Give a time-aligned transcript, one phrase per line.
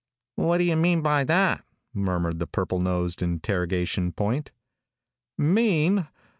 [0.35, 1.63] "What do you mean by that?"
[1.93, 4.51] murmured the purple nosed interrogation point.
[5.37, 6.07] "Mean?